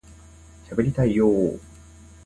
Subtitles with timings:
[0.67, 1.39] しゃべりたいよ～